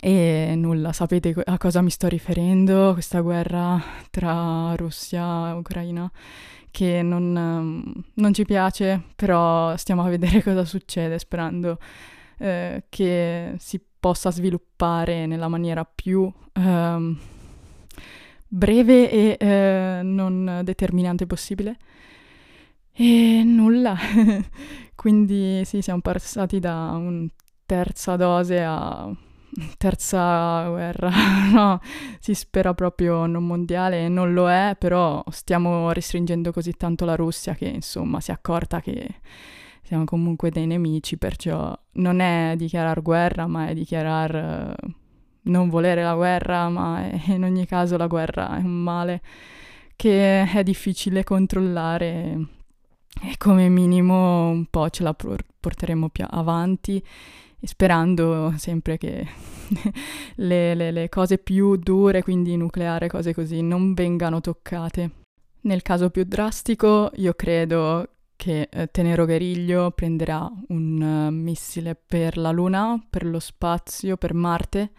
E 0.00 0.54
nulla, 0.54 0.92
sapete 0.92 1.34
a 1.44 1.58
cosa 1.58 1.82
mi 1.82 1.90
sto 1.90 2.06
riferendo? 2.06 2.92
Questa 2.92 3.20
guerra 3.20 3.82
tra 4.10 4.74
Russia 4.76 5.50
e 5.50 5.52
Ucraina 5.54 6.10
che 6.70 7.02
non, 7.02 8.04
non 8.14 8.32
ci 8.32 8.44
piace, 8.44 9.02
però 9.16 9.76
stiamo 9.76 10.04
a 10.04 10.08
vedere 10.08 10.42
cosa 10.44 10.64
succede 10.64 11.18
sperando 11.18 11.78
eh, 12.38 12.84
che 12.88 13.54
si 13.58 13.80
possa 13.98 14.30
sviluppare 14.30 15.26
nella 15.26 15.48
maniera 15.48 15.84
più 15.84 16.32
eh, 16.52 17.16
breve 18.46 19.10
e 19.10 19.36
eh, 19.38 20.00
non 20.04 20.60
determinante 20.62 21.26
possibile. 21.26 21.76
E 22.92 23.42
nulla, 23.44 23.96
quindi 24.94 25.64
sì, 25.64 25.82
siamo 25.82 26.00
passati 26.00 26.60
da 26.60 26.92
un 26.92 27.28
terza 27.66 28.16
dose 28.16 28.62
a 28.62 29.12
terza 29.76 30.68
guerra, 30.68 31.10
no, 31.52 31.80
si 32.20 32.34
spera 32.34 32.74
proprio 32.74 33.26
non 33.26 33.46
mondiale, 33.46 34.08
non 34.08 34.32
lo 34.32 34.50
è, 34.50 34.76
però 34.78 35.22
stiamo 35.30 35.92
restringendo 35.92 36.52
così 36.52 36.72
tanto 36.72 37.04
la 37.04 37.16
Russia 37.16 37.54
che 37.54 37.66
insomma 37.66 38.20
si 38.20 38.30
è 38.30 38.34
accorta 38.34 38.80
che 38.80 39.20
siamo 39.82 40.04
comunque 40.04 40.50
dei 40.50 40.66
nemici, 40.66 41.16
perciò 41.16 41.76
non 41.92 42.20
è 42.20 42.54
dichiarare 42.56 43.00
guerra, 43.00 43.46
ma 43.46 43.68
è 43.68 43.74
dichiarare 43.74 44.74
uh, 44.80 44.90
non 45.42 45.68
volere 45.70 46.02
la 46.02 46.14
guerra, 46.14 46.68
ma 46.68 47.08
è, 47.08 47.32
in 47.32 47.44
ogni 47.44 47.66
caso 47.66 47.96
la 47.96 48.06
guerra 48.06 48.56
è 48.56 48.60
un 48.60 48.82
male 48.82 49.22
che 49.96 50.44
è 50.44 50.62
difficile 50.62 51.24
controllare 51.24 52.46
e 53.20 53.36
come 53.36 53.68
minimo 53.68 54.48
un 54.48 54.66
po' 54.66 54.88
ce 54.90 55.02
la 55.02 55.14
porteremo 55.14 56.08
più 56.10 56.24
avanti 56.28 57.02
sperando 57.62 58.54
sempre 58.56 58.98
che 58.98 59.26
le, 60.36 60.74
le, 60.74 60.90
le 60.90 61.08
cose 61.08 61.38
più 61.38 61.76
dure, 61.76 62.22
quindi 62.22 62.56
nucleare, 62.56 63.08
cose 63.08 63.34
così, 63.34 63.62
non 63.62 63.94
vengano 63.94 64.40
toccate. 64.40 65.10
Nel 65.62 65.82
caso 65.82 66.10
più 66.10 66.24
drastico, 66.24 67.10
io 67.16 67.34
credo 67.34 68.08
che 68.36 68.68
eh, 68.70 68.88
Tenero 68.90 69.24
Gueriglio 69.24 69.90
prenderà 69.90 70.48
un 70.68 71.00
uh, 71.00 71.32
missile 71.32 71.96
per 71.96 72.36
la 72.36 72.52
Luna, 72.52 73.04
per 73.10 73.26
lo 73.26 73.40
spazio, 73.40 74.16
per 74.16 74.32
Marte 74.32 74.92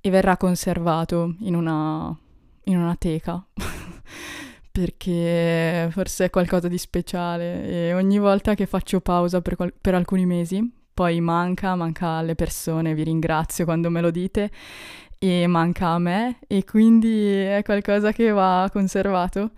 e 0.00 0.10
verrà 0.10 0.38
conservato 0.38 1.36
in 1.40 1.54
una, 1.54 2.16
in 2.64 2.78
una 2.78 2.96
teca. 2.96 3.46
perché 4.72 5.88
forse 5.90 6.24
è 6.24 6.30
qualcosa 6.30 6.66
di 6.66 6.78
speciale 6.78 7.68
e 7.68 7.92
ogni 7.92 8.18
volta 8.18 8.54
che 8.54 8.64
faccio 8.64 9.00
pausa 9.02 9.42
per, 9.42 9.54
qual- 9.54 9.74
per 9.78 9.94
alcuni 9.94 10.24
mesi, 10.24 10.66
poi 10.92 11.20
manca, 11.20 11.74
manca 11.74 12.08
alle 12.08 12.34
persone, 12.34 12.94
vi 12.94 13.04
ringrazio 13.04 13.64
quando 13.64 13.90
me 13.90 14.00
lo 14.00 14.10
dite, 14.10 14.50
e 15.18 15.46
manca 15.46 15.88
a 15.88 15.98
me 15.98 16.38
e 16.48 16.64
quindi 16.64 17.30
è 17.30 17.62
qualcosa 17.64 18.10
che 18.12 18.30
va 18.30 18.68
conservato 18.72 19.52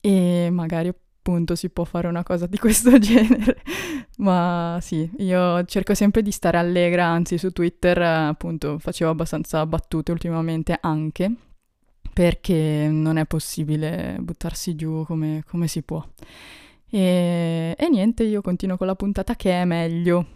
e 0.00 0.50
magari 0.50 0.88
appunto 0.88 1.54
si 1.54 1.70
può 1.70 1.84
fare 1.84 2.06
una 2.08 2.22
cosa 2.22 2.46
di 2.46 2.58
questo 2.58 2.98
genere. 2.98 3.62
Ma 4.18 4.78
sì, 4.80 5.10
io 5.18 5.64
cerco 5.64 5.94
sempre 5.94 6.22
di 6.22 6.30
stare 6.30 6.58
allegra, 6.58 7.06
anzi 7.06 7.38
su 7.38 7.50
Twitter 7.52 8.00
appunto 8.00 8.78
facevo 8.78 9.10
abbastanza 9.10 9.64
battute 9.66 10.12
ultimamente 10.12 10.78
anche 10.80 11.32
perché 12.12 12.88
non 12.90 13.18
è 13.18 13.26
possibile 13.26 14.16
buttarsi 14.20 14.74
giù 14.74 15.04
come, 15.06 15.42
come 15.46 15.68
si 15.68 15.82
può. 15.82 16.06
E, 16.90 17.74
e 17.76 17.88
niente, 17.88 18.24
io 18.24 18.40
continuo 18.42 18.76
con 18.76 18.86
la 18.86 18.94
puntata 18.94 19.34
che 19.34 19.52
è 19.52 19.64
meglio. 19.64 20.34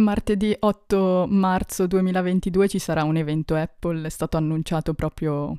Martedì 0.00 0.56
8 0.58 1.26
marzo 1.28 1.86
2022 1.86 2.68
ci 2.68 2.78
sarà 2.78 3.04
un 3.04 3.16
evento 3.16 3.54
Apple, 3.54 4.06
è 4.06 4.08
stato 4.08 4.38
annunciato 4.38 4.94
proprio 4.94 5.58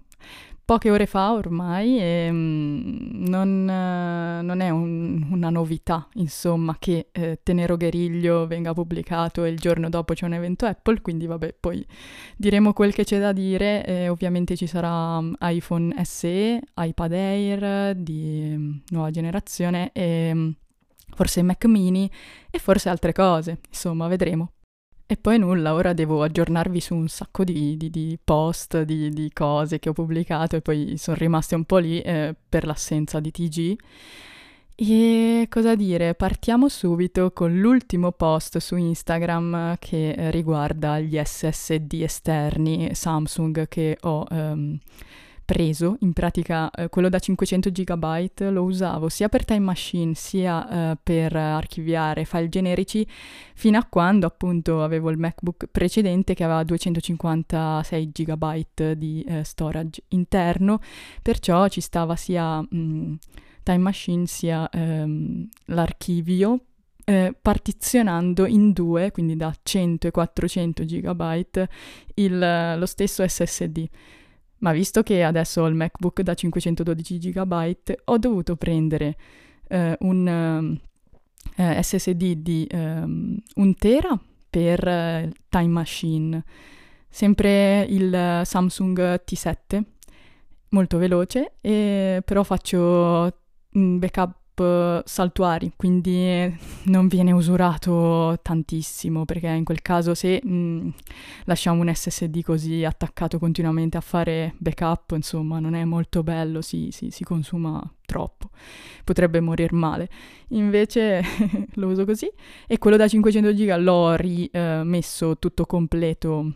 poche 0.72 0.90
ore 0.90 1.06
fa 1.06 1.34
ormai 1.34 2.00
e 2.00 2.30
mm, 2.32 3.26
non, 3.28 3.50
uh, 3.68 4.42
non, 4.42 4.62
è 4.62 4.70
un, 4.70 5.28
una 5.30 5.50
novità, 5.50 6.08
insomma, 6.14 6.78
che 6.80 7.10
eh, 7.12 7.42
Tenero 7.44 7.76
Gueriglio 7.76 8.48
venga 8.48 8.72
pubblicato 8.72 9.44
e 9.44 9.50
il 9.50 9.60
giorno 9.60 9.90
dopo 9.90 10.14
c'è 10.14 10.24
un 10.24 10.32
evento 10.32 10.66
Apple, 10.66 11.02
quindi 11.02 11.26
vabbè, 11.26 11.56
poi 11.60 11.86
diremo 12.38 12.72
quel 12.72 12.94
che 12.94 13.04
c'è 13.04 13.20
da 13.20 13.34
dire. 13.34 13.86
Eh, 13.86 14.08
ovviamente 14.08 14.56
ci 14.56 14.66
sarà 14.66 15.18
um, 15.18 15.36
iPhone 15.42 15.94
SE, 16.06 16.62
iPad 16.74 17.12
Air 17.12 17.96
di 17.96 18.54
um, 18.56 18.82
nuova 18.92 19.12
generazione 19.12 19.90
e 19.92 20.32
um, 20.32 20.56
forse 21.14 21.42
Mac 21.42 21.66
mini 21.66 22.10
e 22.50 22.60
forse 22.60 22.88
altre 22.88 23.12
cose, 23.12 23.60
insomma, 23.68 24.08
vedremo. 24.08 24.54
E 25.12 25.18
poi 25.18 25.38
nulla, 25.38 25.74
ora 25.74 25.92
devo 25.92 26.24
aggiornarvi 26.24 26.80
su 26.80 26.96
un 26.96 27.10
sacco 27.10 27.44
di, 27.44 27.76
di, 27.76 27.90
di 27.90 28.18
post, 28.24 28.84
di, 28.84 29.10
di, 29.10 29.30
cose 29.34 29.78
che 29.78 29.90
ho 29.90 29.92
pubblicato 29.92 30.56
e 30.56 30.62
poi 30.62 30.96
sono 30.96 31.18
rimaste 31.18 31.54
un 31.54 31.66
po' 31.66 31.80
lì 31.80 32.00
eh, 32.00 32.34
per 32.48 32.66
l'assenza 32.66 33.20
di 33.20 33.30
TG. 33.30 33.76
E 34.74 35.48
cosa 35.50 35.76
dire? 35.76 36.16
Partiamo 36.16 36.70
subito 36.70 37.32
con 37.32 37.60
l'ultimo 37.60 38.14
post 38.14 38.60
su 38.60 38.78
Instagram 38.78 39.76
che 39.80 40.16
riguarda 40.32 41.02
gli 41.02 41.20
SSD 41.22 42.04
esterni 42.04 42.96
Samsung 42.96 43.68
che 43.68 43.98
ho... 44.00 44.26
Um, 44.30 44.80
preso, 45.52 45.98
in 46.00 46.14
pratica 46.14 46.72
eh, 46.72 46.88
quello 46.88 47.10
da 47.10 47.20
500 47.20 47.72
GB 47.72 48.40
lo 48.52 48.64
usavo 48.64 49.10
sia 49.10 49.28
per 49.28 49.44
Time 49.44 49.60
Machine 49.60 50.14
sia 50.14 50.92
eh, 50.92 50.98
per 51.04 51.36
archiviare 51.36 52.24
file 52.24 52.48
generici 52.48 53.06
fino 53.54 53.78
a 53.78 53.84
quando 53.84 54.26
appunto 54.26 54.82
avevo 54.82 55.10
il 55.10 55.18
MacBook 55.18 55.66
precedente 55.70 56.36
che 56.36 56.46
aveva 56.46 56.64
256 56.64 58.12
GB 58.12 58.94
di 58.94 59.26
eh, 59.28 59.44
storage 59.44 60.04
interno, 60.10 60.80
perciò 61.22 61.68
ci 61.68 61.82
stava 61.82 62.16
sia 62.16 62.62
mh, 62.62 62.68
mm, 62.74 63.14
Time 63.64 63.78
Machine 63.80 64.28
sia 64.28 64.70
ehm, 64.70 65.50
l'archivio 65.66 66.62
eh, 67.04 67.36
partizionando 67.40 68.46
in 68.46 68.72
due, 68.72 69.12
quindi 69.12 69.36
da 69.36 69.54
100 69.62 70.08
e 70.08 70.12
400 70.12 70.86
GB, 70.86 71.68
il, 72.14 72.76
lo 72.78 72.86
stesso 72.86 73.28
SSD 73.28 73.90
ma 74.62 74.72
visto 74.72 75.04
che 75.04 75.24
adesso 75.24 75.62
ho 75.62 75.68
il 75.68 75.76
MacBook 75.76 76.22
da 76.22 76.34
512 76.34 77.18
GB, 77.18 77.76
ho 78.06 78.18
dovuto 78.18 78.56
prendere 78.56 79.18
eh, 79.68 79.96
un 80.00 80.80
eh, 81.56 81.84
SSD 81.84 82.34
di 82.34 82.68
um, 82.72 83.38
1 83.56 83.74
tera 83.76 84.20
per 84.50 84.86
uh, 84.86 85.32
Time 85.50 85.68
Machine, 85.68 86.44
sempre 87.10 87.84
il 87.84 88.42
Samsung 88.44 89.24
T7, 89.26 89.82
molto 90.70 90.98
veloce, 90.98 91.54
e, 91.62 92.22
però 92.24 92.44
faccio 92.44 93.34
un 93.72 94.00
backup 94.00 94.41
saltuari, 95.06 95.74
quindi 95.76 96.56
non 96.84 97.08
viene 97.08 97.32
usurato 97.32 98.38
tantissimo, 98.42 99.26
perché 99.26 99.48
in 99.48 99.64
quel 99.64 99.82
caso 99.82 100.14
se 100.14 100.42
mh, 100.44 100.54
mm, 100.54 100.90
lasciamo 101.46 101.82
un 101.82 101.94
SSD 101.94 102.44
così 102.44 102.84
attaccato 102.84 103.40
continuamente 103.40 103.98
a 103.98 104.02
fare 104.02 104.54
backup, 104.58 105.12
insomma, 105.16 105.60
non 105.60 105.74
è 105.74 105.84
molto 105.86 106.24
bello, 106.24 106.62
si, 106.62 106.90
si, 106.92 107.10
si 107.10 107.24
consuma 107.24 107.82
troppo, 108.06 108.50
potrebbe 109.04 109.40
morire 109.40 109.76
male. 109.76 110.10
Invece 110.50 111.24
lo 111.76 111.88
uso 111.88 112.06
così 112.06 112.30
e 112.68 112.78
quello 112.78 112.98
da 112.98 113.08
500 113.08 113.54
giga 113.54 113.78
l'ho 113.78 114.16
rimesso 114.16 115.32
eh, 115.32 115.40
tutto 115.40 115.66
completo 115.66 116.54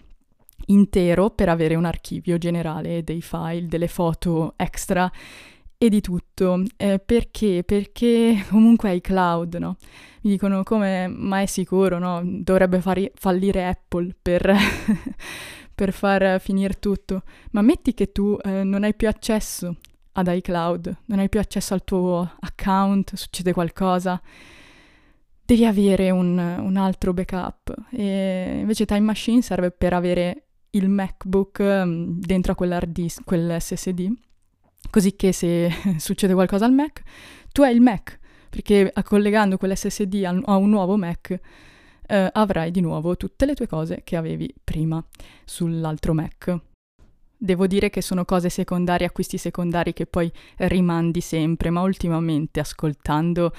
intero 0.68 1.30
per 1.30 1.50
avere 1.50 1.76
un 1.76 1.86
archivio 1.86 2.38
generale 2.38 3.04
dei 3.04 3.22
file, 3.22 3.68
delle 3.68 3.88
foto 3.88 4.54
extra 4.58 5.12
e 5.78 5.90
di 5.90 6.02
tutto. 6.02 6.64
Eh, 6.78 7.00
perché? 7.00 7.64
Perché 7.66 8.46
comunque 8.50 8.90
hai 8.90 9.02
cloud, 9.02 9.56
no? 9.56 9.78
Mi 10.22 10.32
dicono 10.32 10.64
come, 10.64 11.08
ma 11.08 11.42
è 11.42 11.46
sicuro, 11.46 12.00
no? 12.00 12.22
Dovrebbe 12.24 12.82
fari, 12.82 13.12
fallire 13.16 13.68
Apple 13.68 14.16
per, 14.22 14.52
per 15.76 15.94
far 15.94 16.40
finire 16.40 16.80
tutto. 16.80 17.24
Ma 17.52 17.62
metti 17.62 17.94
che 17.94 18.12
tu 18.12 18.38
eh, 18.44 18.64
non 18.64 18.84
hai 18.84 18.96
più 18.96 19.08
accesso 19.08 19.76
ad 20.14 20.28
iCloud, 20.28 20.98
non 21.06 21.20
hai 21.20 21.30
più 21.30 21.40
accesso 21.40 21.74
al 21.74 21.84
tuo 21.84 22.36
account, 22.40 23.16
succede 23.16 23.54
qualcosa. 23.54 24.22
devi 25.46 25.66
avere 25.66 26.10
un, 26.10 26.38
un 26.38 26.78
altro 26.78 27.14
backup. 27.14 27.74
E 27.92 28.60
invece 28.60 28.86
Time 28.86 29.02
Machine 29.02 29.42
serve 29.42 29.72
per 29.72 29.94
avere 29.94 30.46
il 30.72 30.90
MacBook 30.90 31.62
mm, 31.62 32.20
dentro 32.20 32.54
a 32.54 32.56
quell'hard 32.56 32.92
disk, 32.92 33.24
quell'SSD, 33.24 34.12
così 34.96 35.18
che 35.18 35.34
se 35.34 35.70
succede 36.00 36.34
qualcosa 36.34 36.64
al 36.64 36.72
Mac, 36.72 37.02
tu 37.52 37.64
hai 37.64 37.76
il 37.76 37.82
Mac, 37.82 38.18
perché 38.50 38.94
collegando 39.04 39.58
quell'SSD 39.58 40.24
a, 40.24 40.56
un 40.56 40.70
nuovo 40.70 40.96
Mac 40.96 41.38
eh, 42.08 42.30
avrai 42.32 42.72
di 42.72 42.80
nuovo 42.80 43.18
tutte 43.18 43.46
le 43.46 43.56
tue 43.56 43.68
cose 43.68 44.04
che 44.06 44.16
avevi 44.16 44.50
prima 44.64 45.06
sull'altro 45.44 46.14
Mac. 46.14 46.58
Devo 47.38 47.68
dire 47.68 47.90
che 47.90 48.02
sono 48.02 48.24
cose 48.24 48.48
secondarie, 48.48 49.06
acquisti 49.06 49.38
secondari 49.38 49.92
che 49.92 50.06
poi 50.06 50.32
rimandi 50.60 51.20
sempre, 51.20 51.70
ma 51.70 51.82
ultimamente 51.82 52.62
ascoltando 52.62 53.52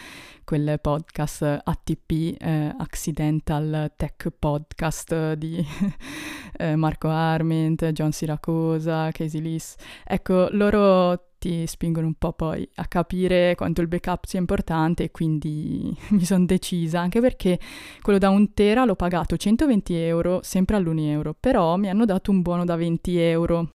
quel 0.43 0.79
podcast 0.81 1.61
ATP, 1.63 2.37
eh, 2.39 2.75
Accidental 2.79 3.93
Tech 3.95 4.31
Podcast 4.39 5.35
di 5.35 5.63
eh, 6.57 6.77
Marco 6.77 7.09
Arment, 7.09 7.91
John 7.91 8.13
Siracosa, 8.13 9.11
Casey 9.11 9.43
Liss, 9.43 9.75
ecco, 10.03 10.49
loro 10.53 11.26
ti 11.39 11.67
spingono 11.67 12.07
un 12.07 12.15
po' 12.15 12.33
poi 12.33 12.69
a 12.77 12.87
capire 12.87 13.55
quanto 13.55 13.81
il 13.81 13.89
backup 13.89 14.25
sia 14.25 14.39
importante 14.39 15.05
e 15.05 15.11
quindi 15.11 15.95
mi 16.11 16.25
sono 16.25 16.45
decisa, 16.45 17.01
anche 17.01 17.21
perché 17.21 17.59
quello 18.03 18.19
da 18.19 18.31
un 18.31 18.53
tera 18.55 18.85
l'ho 18.85 18.97
pagato 18.97 19.37
120 19.37 19.95
euro, 19.95 20.41
sempre 20.43 20.77
all'Unieuro, 20.77 21.35
però 21.39 21.77
mi 21.77 21.89
hanno 21.89 22.05
dato 22.05 22.31
un 22.31 22.43
buono 22.43 22.65
da 22.65 22.77
20 22.77 23.19
euro. 23.19 23.71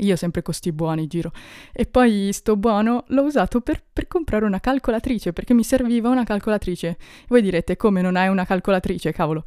Io 0.00 0.14
sempre 0.14 0.42
costi 0.42 0.70
buoni 0.70 1.08
giro. 1.08 1.32
E 1.72 1.84
poi 1.86 2.30
sto 2.32 2.56
buono 2.56 3.02
l'ho 3.08 3.24
usato 3.24 3.60
per, 3.60 3.82
per, 3.92 4.06
comprare 4.06 4.44
una 4.44 4.60
calcolatrice, 4.60 5.32
perché 5.32 5.54
mi 5.54 5.64
serviva 5.64 6.08
una 6.08 6.22
calcolatrice. 6.22 6.96
Voi 7.26 7.42
direte, 7.42 7.76
come 7.76 8.00
non 8.00 8.14
hai 8.14 8.28
una 8.28 8.44
calcolatrice, 8.44 9.10
cavolo? 9.10 9.44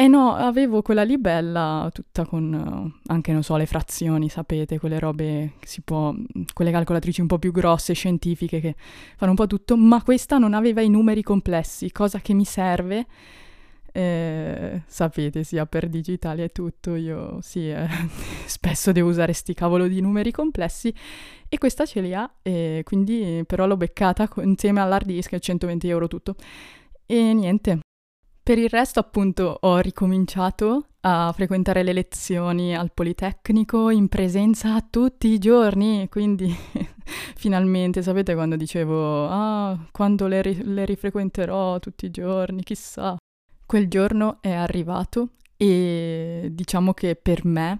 Eh 0.00 0.06
no, 0.06 0.32
avevo 0.32 0.80
quella 0.80 1.02
lì 1.02 1.18
bella, 1.18 1.90
tutta 1.92 2.24
con 2.24 2.52
uh, 2.52 3.10
anche, 3.12 3.32
non 3.32 3.42
so, 3.42 3.56
le 3.56 3.66
frazioni, 3.66 4.28
sapete, 4.28 4.78
quelle 4.78 5.00
robe 5.00 5.54
che 5.58 5.66
si 5.66 5.80
può, 5.80 6.14
quelle 6.54 6.70
calcolatrici 6.70 7.20
un 7.20 7.26
po' 7.26 7.40
più 7.40 7.50
grosse, 7.50 7.94
scientifiche, 7.94 8.60
che 8.60 8.76
fanno 9.16 9.32
un 9.32 9.36
po' 9.36 9.48
tutto, 9.48 9.76
ma 9.76 10.00
questa 10.04 10.38
non 10.38 10.54
aveva 10.54 10.82
i 10.82 10.88
numeri 10.88 11.24
complessi, 11.24 11.90
cosa 11.90 12.20
che 12.20 12.32
mi 12.32 12.44
serve. 12.44 13.06
Eh, 13.90 14.82
sapete, 14.86 15.42
sia 15.42 15.66
per 15.66 15.88
digitali 15.88 16.44
e 16.44 16.50
tutto, 16.50 16.94
io 16.94 17.38
sì, 17.40 17.68
eh, 17.68 17.88
spesso 18.46 18.92
devo 18.92 19.08
usare 19.08 19.32
sti 19.32 19.52
cavolo 19.52 19.88
di 19.88 20.00
numeri 20.00 20.30
complessi 20.30 20.94
e 21.48 21.58
questa 21.58 21.84
ce 21.86 22.00
li 22.02 22.14
ha, 22.14 22.30
e 22.42 22.82
quindi 22.84 23.42
però 23.44 23.66
l'ho 23.66 23.76
beccata 23.76 24.28
insieme 24.44 24.80
all'hard 24.80 25.06
disk, 25.06 25.36
120 25.36 25.88
euro 25.88 26.06
tutto. 26.06 26.36
E 27.04 27.32
niente, 27.32 27.80
per 28.48 28.56
il 28.56 28.70
resto, 28.70 28.98
appunto, 28.98 29.58
ho 29.60 29.76
ricominciato 29.76 30.86
a 31.00 31.30
frequentare 31.34 31.82
le 31.82 31.92
lezioni 31.92 32.74
al 32.74 32.94
Politecnico 32.94 33.90
in 33.90 34.08
presenza 34.08 34.80
tutti 34.88 35.28
i 35.28 35.38
giorni, 35.38 36.08
quindi 36.08 36.50
finalmente, 37.36 38.00
sapete 38.00 38.32
quando 38.32 38.56
dicevo, 38.56 39.28
ah, 39.28 39.78
quando 39.92 40.26
le, 40.28 40.40
ri- 40.40 40.62
le 40.64 40.86
rifrequenterò 40.86 41.78
tutti 41.78 42.06
i 42.06 42.10
giorni, 42.10 42.62
chissà. 42.62 43.18
Quel 43.66 43.86
giorno 43.86 44.38
è 44.40 44.52
arrivato 44.52 45.32
e 45.54 46.48
diciamo 46.50 46.94
che 46.94 47.16
per 47.16 47.44
me 47.44 47.78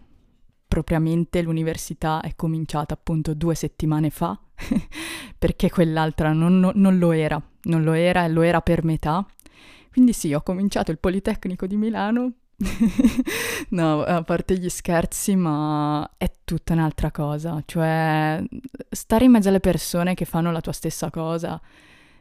propriamente 0.68 1.40
l'università 1.40 2.20
è 2.20 2.34
cominciata 2.36 2.92
appunto 2.92 3.32
due 3.32 3.54
settimane 3.54 4.10
fa, 4.10 4.38
perché 5.38 5.70
quell'altra 5.70 6.34
non, 6.34 6.60
non, 6.60 6.72
non, 6.74 6.98
lo 6.98 7.12
era, 7.12 7.42
non 7.62 7.84
lo 7.84 7.94
era 7.94 8.26
e 8.26 8.28
lo 8.28 8.42
era 8.42 8.60
per 8.60 8.84
metà 8.84 9.26
quindi 9.98 10.12
sì, 10.12 10.32
ho 10.32 10.42
cominciato 10.42 10.92
il 10.92 10.98
Politecnico 11.00 11.66
di 11.66 11.76
Milano. 11.76 12.34
no, 13.70 14.02
a 14.04 14.22
parte 14.22 14.56
gli 14.56 14.68
scherzi, 14.68 15.34
ma 15.34 16.08
è 16.16 16.30
tutta 16.44 16.74
un'altra 16.74 17.10
cosa. 17.10 17.60
Cioè, 17.66 18.40
stare 18.90 19.24
in 19.24 19.32
mezzo 19.32 19.48
alle 19.48 19.58
persone 19.58 20.14
che 20.14 20.24
fanno 20.24 20.52
la 20.52 20.60
tua 20.60 20.70
stessa 20.70 21.10
cosa 21.10 21.60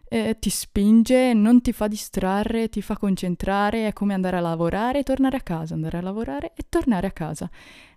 eh, 0.09 0.37
ti 0.39 0.49
spinge, 0.49 1.33
non 1.33 1.61
ti 1.61 1.73
fa 1.73 1.87
distrarre, 1.87 2.69
ti 2.69 2.81
fa 2.81 2.97
concentrare, 2.97 3.87
è 3.87 3.93
come 3.93 4.13
andare 4.13 4.37
a 4.37 4.41
lavorare 4.41 4.99
e 4.99 5.03
tornare 5.03 5.37
a 5.37 5.41
casa, 5.41 5.73
andare 5.73 5.97
a 5.97 6.01
lavorare 6.01 6.53
e 6.55 6.65
tornare 6.69 7.07
a 7.07 7.11
casa. 7.11 7.49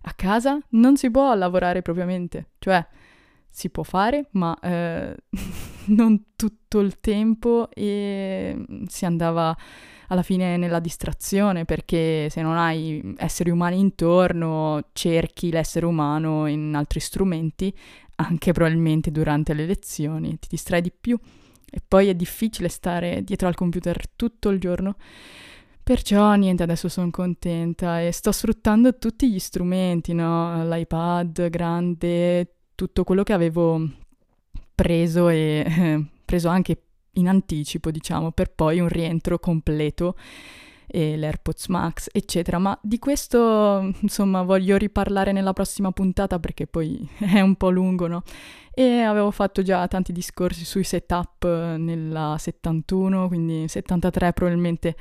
A 0.03 0.12
casa 0.14 0.59
non 0.71 0.97
si 0.97 1.11
può 1.11 1.35
lavorare 1.35 1.83
propriamente, 1.83 2.51
cioè 2.59 2.85
si 3.51 3.69
può 3.71 3.83
fare, 3.83 4.29
ma 4.33 4.57
eh, 4.61 5.15
non 5.87 6.25
tutto 6.37 6.81
il 6.81 7.01
tempo 7.01 7.69
e 7.71 8.55
mm, 8.57 8.85
si 8.87 9.05
andava 9.05 9.57
alla 10.09 10.23
fine 10.23 10.57
nella 10.57 10.81
distrazione 10.81 11.65
perché 11.65 12.29
se 12.31 12.43
non 12.43 12.57
hai 12.57 13.15
esseri 13.17 13.51
umani 13.51 13.79
intorno 13.79 14.89
cerchi 14.93 15.51
l'essere 15.51 15.87
umano 15.87 16.47
in 16.47 16.75
altri 16.75 17.01
strumenti, 17.01 17.73
anche 18.17 18.53
probabilmente 18.53 19.11
durante 19.11 19.55
le 19.55 19.67
lezioni, 19.67 20.39
ti 20.39 20.49
distrai 20.51 20.81
di 20.83 20.93
più 20.93 21.19
e 21.71 21.81
poi 21.87 22.09
è 22.09 22.15
difficile 22.15 22.69
stare 22.69 23.23
dietro 23.23 23.47
al 23.49 23.55
computer 23.55 24.09
tutto 24.17 24.49
il 24.49 24.59
giorno. 24.59 24.97
Perciò 25.83 26.35
niente, 26.35 26.63
adesso 26.63 26.89
sono 26.89 27.11
contenta 27.11 28.01
e 28.01 28.13
sto 28.13 28.33
sfruttando 28.33 28.99
tutti 28.99 29.31
gli 29.31 29.39
strumenti, 29.39 30.13
no? 30.13 30.65
L'iPad 30.65 31.49
grande, 31.49 32.60
tutto 32.81 33.05
quello 33.05 33.25
che 33.25 33.35
avevo 33.35 33.87
preso 34.75 35.29
e 35.29 35.64
eh, 35.66 36.05
preso 36.25 36.49
anche 36.49 36.85
in 37.14 37.29
anticipo, 37.29 37.90
diciamo, 37.90 38.31
per 38.31 38.55
poi 38.55 38.81
un 38.81 38.88
rientro 38.88 39.38
completo 39.38 40.16
e 40.87 41.19
l'AirPods 41.19 41.66
Max, 41.66 42.09
eccetera. 42.11 42.57
Ma 42.57 42.79
di 42.81 42.99
questo, 42.99 43.93
insomma, 44.01 44.40
voglio 44.40 44.79
riparlare 44.79 45.33
nella 45.33 45.53
prossima 45.53 45.93
puntata 45.93 46.38
perché 46.38 46.66
poi 46.66 47.07
è 47.21 47.43
un 47.43 47.57
po' 47.57 47.69
lungo, 47.69 48.07
no? 48.07 48.23
E 48.73 49.01
avevo 49.03 49.31
fatto 49.31 49.61
già 49.61 49.87
tanti 49.87 50.12
discorsi 50.12 50.64
sui 50.64 50.85
setup 50.85 51.45
nella 51.45 52.37
71, 52.38 53.29
quindi 53.29 53.69
73 53.69 54.33
probabilmente 54.33 54.97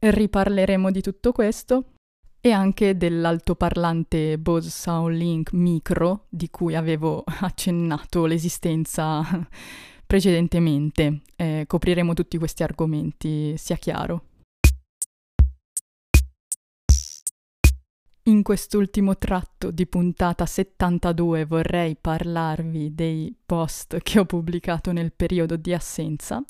riparleremo 0.00 0.90
di 0.90 1.00
tutto 1.00 1.30
questo 1.30 1.84
e 2.40 2.52
anche 2.52 2.96
dell'altoparlante 2.96 4.38
Bose 4.38 4.70
SoundLink 4.70 5.52
Micro 5.52 6.26
di 6.28 6.48
cui 6.48 6.74
avevo 6.74 7.22
accennato 7.40 8.26
l'esistenza 8.26 9.22
precedentemente. 10.06 11.20
Eh, 11.36 11.64
copriremo 11.66 12.14
tutti 12.14 12.38
questi 12.38 12.62
argomenti, 12.62 13.54
sia 13.56 13.76
chiaro. 13.76 14.24
In 18.24 18.42
quest'ultimo 18.42 19.16
tratto 19.16 19.70
di 19.70 19.86
puntata 19.86 20.46
72 20.46 21.46
vorrei 21.46 21.96
parlarvi 21.96 22.94
dei 22.94 23.34
post 23.44 23.98
che 24.02 24.18
ho 24.18 24.24
pubblicato 24.24 24.92
nel 24.92 25.12
periodo 25.12 25.56
di 25.56 25.72
assenza. 25.72 26.42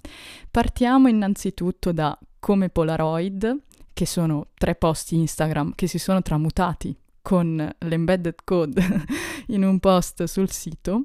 Partiamo 0.50 1.08
innanzitutto 1.08 1.92
da 1.92 2.18
Come 2.38 2.70
Polaroid, 2.70 3.56
che 4.00 4.06
sono 4.06 4.46
tre 4.54 4.76
post 4.76 5.12
Instagram 5.12 5.74
che 5.74 5.86
si 5.86 5.98
sono 5.98 6.22
tramutati 6.22 6.96
con 7.20 7.70
l'embedded 7.80 8.34
code 8.44 8.82
in 9.48 9.62
un 9.62 9.78
post 9.78 10.24
sul 10.24 10.50
sito. 10.50 11.02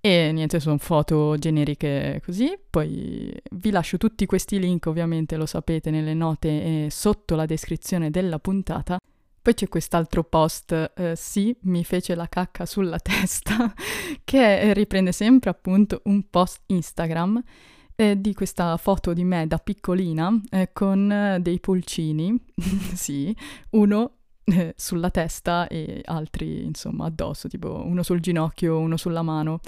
E 0.00 0.32
niente, 0.32 0.58
sono 0.58 0.78
foto 0.78 1.36
generiche 1.38 2.20
così. 2.24 2.58
Poi 2.68 3.32
vi 3.52 3.70
lascio 3.70 3.98
tutti 3.98 4.26
questi 4.26 4.58
link, 4.58 4.86
ovviamente 4.86 5.36
lo 5.36 5.46
sapete, 5.46 5.92
nelle 5.92 6.12
note 6.12 6.48
e 6.86 6.90
sotto 6.90 7.36
la 7.36 7.46
descrizione 7.46 8.10
della 8.10 8.40
puntata. 8.40 8.98
Poi 9.40 9.54
c'è 9.54 9.68
quest'altro 9.68 10.24
post, 10.24 10.92
eh, 10.96 11.14
sì, 11.14 11.56
mi 11.62 11.84
fece 11.84 12.16
la 12.16 12.26
cacca 12.26 12.66
sulla 12.66 12.98
testa, 12.98 13.72
che 14.24 14.74
riprende 14.74 15.12
sempre 15.12 15.50
appunto 15.50 16.00
un 16.06 16.28
post 16.28 16.62
Instagram 16.66 17.40
eh, 18.02 18.20
di 18.20 18.34
questa 18.34 18.76
foto 18.78 19.12
di 19.12 19.22
me 19.22 19.46
da 19.46 19.58
piccolina 19.58 20.36
eh, 20.50 20.70
con 20.72 21.10
eh, 21.10 21.38
dei 21.40 21.60
pulcini, 21.60 22.36
sì, 22.94 23.34
uno 23.70 24.14
eh, 24.44 24.74
sulla 24.76 25.10
testa 25.10 25.68
e 25.68 26.00
altri 26.04 26.64
insomma 26.64 27.06
addosso, 27.06 27.46
tipo 27.46 27.84
uno 27.84 28.02
sul 28.02 28.18
ginocchio, 28.20 28.78
uno 28.78 28.96
sulla 28.96 29.22
mano. 29.22 29.60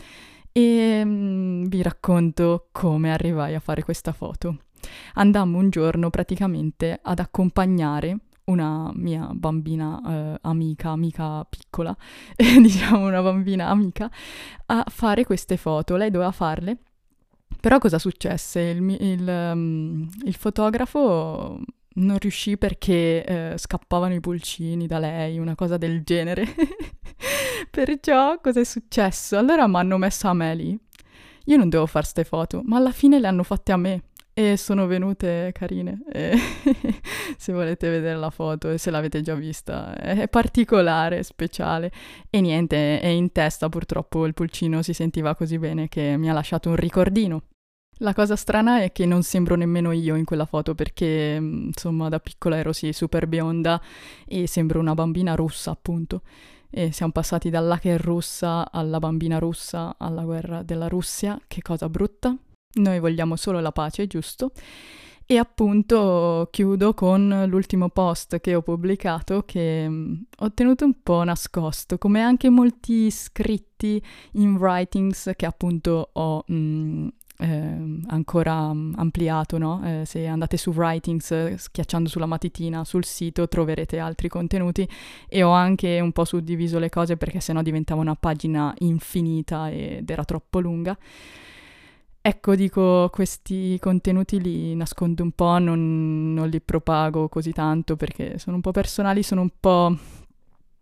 E 0.51 1.03
mm, 1.05 1.67
vi 1.67 1.83
racconto 1.83 2.69
come 2.73 3.13
arrivai 3.13 3.55
a 3.55 3.61
fare 3.61 3.83
questa 3.85 4.13
foto. 4.13 4.59
Andammo 5.15 5.59
un 5.59 5.71
giorno 5.71 6.11
praticamente 6.11 6.99
ad 7.01 7.21
accompagnare 7.21 8.19
una 8.47 8.91
mia 8.95 9.31
bambina 9.33 10.01
eh, 10.35 10.39
amica, 10.43 10.91
amica 10.91 11.45
piccola, 11.45 11.97
diciamo 12.37 13.07
una 13.07 13.23
bambina 13.23 13.69
amica, 13.69 14.11
a 14.67 14.85
fare 14.89 15.25
queste 15.25 15.57
foto. 15.57 15.97
Lei 15.97 16.11
doveva 16.11 16.33
farle 16.33 16.79
però 17.61 17.79
cosa 17.79 17.99
successe? 17.99 18.61
Il, 18.61 18.97
il, 19.01 19.27
um, 19.27 20.09
il 20.25 20.35
fotografo 20.35 21.61
non 21.97 22.19
riuscì 22.19 22.59
perché 22.59 23.25
eh, 23.25 23.55
scappavano 23.57 24.15
i 24.15 24.21
pulcini 24.21 24.87
da 24.87 24.99
lei, 24.99 25.39
una 25.39 25.55
cosa 25.55 25.77
del 25.77 26.03
genere. 26.03 26.45
Perciò 27.71 28.41
cosa 28.41 28.61
è 28.61 28.65
successo? 28.65 29.39
Allora 29.39 29.67
mi 29.67 29.77
hanno 29.77 29.99
messo 29.99 30.29
a 30.29 30.35
me 30.35 30.55
lì. 30.55 30.79
Io 31.47 31.57
non 31.57 31.69
devo 31.69 31.87
fare 31.87 32.05
queste 32.05 32.25
foto, 32.25 32.63
ma 32.65 32.77
alla 32.79 32.93
fine 32.93 33.19
le 33.19 33.27
hanno 33.27 33.43
fatte 33.43 33.73
a 33.73 33.77
me. 33.77 34.03
E 34.35 34.57
sono 34.57 34.87
venute 34.87 35.51
carine. 35.55 36.03
Se 37.39 37.53
volete 37.53 37.89
vedere 37.89 38.19
la 38.19 38.31
foto 38.31 38.71
e 38.71 38.79
se 38.79 38.91
l'avete 38.91 39.23
già 39.23 39.35
vista, 39.35 39.95
è 39.97 40.29
particolare, 40.29 41.23
speciale. 41.23 41.93
E 42.31 42.41
niente, 42.41 43.01
è 43.01 43.07
in 43.07 43.31
testa 43.33 43.69
purtroppo 43.69 44.27
il 44.27 44.35
pulcino 44.35 44.83
si 44.83 44.93
sentiva 44.93 45.35
così 45.35 45.59
bene 45.59 45.89
che 45.89 46.17
mi 46.17 46.29
ha 46.29 46.33
lasciato 46.33 46.69
un 46.69 46.77
ricordino. 46.77 47.43
La 47.99 48.13
cosa 48.13 48.35
strana 48.35 48.83
è 48.83 48.91
che 48.91 49.07
non 49.07 49.23
sembro 49.23 49.55
nemmeno 49.55 49.93
io 49.93 50.17
in 50.17 50.25
quella 50.25 50.47
foto 50.47 50.75
perché, 50.75 51.37
insomma, 51.39 52.09
da 52.09 52.19
piccola 52.19 52.57
ero 52.57 52.73
sì 52.73 52.93
super 52.93 53.29
bionda 53.29 53.81
e 54.27 54.49
sembro 54.49 54.81
una 54.81 54.95
bambina 54.95 55.37
russa, 55.37 55.71
appunto. 55.71 56.23
E 56.71 56.91
siamo 56.91 57.13
passati 57.13 57.51
dall'hacker 57.51 58.01
russa 58.01 58.73
alla 58.73 58.99
bambina 58.99 59.39
russa 59.39 59.95
alla 59.97 60.23
guerra 60.23 60.65
della 60.65 60.89
Russia, 60.89 61.41
che 61.47 61.63
cosa 61.63 61.89
brutta. 61.89 62.37
Noi 62.75 62.99
vogliamo 62.99 63.37
solo 63.37 63.61
la 63.61 63.73
pace, 63.73 64.07
giusto? 64.07 64.53
E 65.27 65.39
appunto 65.39 66.49
chiudo 66.51 66.93
con 66.93 67.47
l'ultimo 67.49 67.89
post 67.89 68.41
che 68.41 68.55
ho 68.55 68.61
pubblicato 68.61 69.43
che 69.47 69.89
mh, 69.89 70.25
ho 70.41 70.53
tenuto 70.53 70.85
un 70.85 71.03
po' 71.03 71.25
nascosto, 71.25 71.97
come 71.97 72.21
anche 72.21 72.51
molti 72.51 73.11
scritti 73.11 74.03
in 74.33 74.57
writings 74.57 75.33
che 75.35 75.47
appunto 75.47 76.11
ho 76.13 76.45
mh, 76.47 77.09
eh, 77.39 77.77
ancora 78.07 78.55
ampliato, 78.55 79.59
no? 79.59 79.81
eh, 79.85 80.05
se 80.05 80.27
andate 80.27 80.57
su 80.57 80.71
Writings 80.71 81.55
schiacciando 81.55 82.09
sulla 82.09 82.27
matitina 82.27 82.85
sul 82.85 83.05
sito 83.05 83.49
troverete 83.49 83.99
altri 83.99 84.29
contenuti 84.29 84.89
e 85.29 85.43
ho 85.43 85.51
anche 85.51 86.01
un 86.01 86.13
po' 86.13 86.25
suddiviso 86.25 86.79
le 86.79 86.91
cose 86.91 87.17
perché 87.17 87.41
sennò 87.41 87.63
diventava 87.63 88.01
una 88.01 88.15
pagina 88.15 88.75
infinita 88.79 89.71
ed 89.71 90.09
era 90.09 90.25
troppo 90.25 90.61
lunga. 90.61 90.97
Ecco, 92.27 92.55
dico, 92.55 93.11
questi 93.13 93.79
contenuti 93.79 94.41
li 94.41 94.75
nascondo 94.75 95.23
un 95.23 95.33
po', 95.33 95.59
non, 95.59 96.33
non, 96.33 96.49
li 96.49 96.59
propago 96.63 97.29
così 97.29 97.53
tanto 97.53 97.97
perché 97.97 98.39
sono 98.39 98.57
un 98.57 98.63
po' 98.63 98.71
personali, 98.71 99.23
sono 99.23 99.43
un 99.43 99.51
po' 99.61 99.95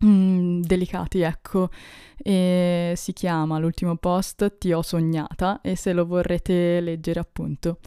mm, 0.05 0.61
delicati, 0.61 1.23
ecco. 1.23 1.69
E 2.17 2.93
si 2.97 3.13
chiama 3.13 3.59
l'ultimo 3.59 3.97
post 3.97 4.57
Ti 4.57 4.73
ho 4.73 4.83
sognata 4.83 5.61
e 5.63 5.75
se 5.75 5.93
lo 5.93 6.07
vorrete 6.07 6.81
leggere 6.81 7.19
appunto 7.19 7.79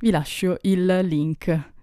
vi 0.00 0.10
lascio 0.10 0.58
il 0.62 0.98
link. 1.04 1.74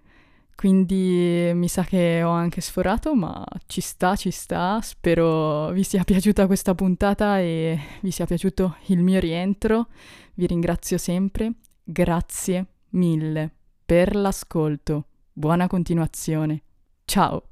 Quindi 0.54 1.50
mi 1.54 1.68
sa 1.68 1.84
che 1.84 2.22
ho 2.22 2.30
anche 2.30 2.60
sforato, 2.60 3.14
ma 3.14 3.44
ci 3.66 3.80
sta, 3.80 4.14
ci 4.14 4.30
sta. 4.30 4.78
Spero 4.82 5.70
vi 5.70 5.82
sia 5.82 6.04
piaciuta 6.04 6.46
questa 6.46 6.74
puntata 6.74 7.40
e 7.40 7.78
vi 8.02 8.10
sia 8.10 8.26
piaciuto 8.26 8.76
il 8.86 9.02
mio 9.02 9.20
rientro. 9.20 9.88
Vi 10.36 10.46
ringrazio 10.46 10.98
sempre. 10.98 11.52
Grazie 11.84 12.66
mille 12.90 13.52
per 13.84 14.16
l'ascolto. 14.16 15.06
Buona 15.32 15.68
continuazione. 15.68 16.62
Ciao. 17.04 17.50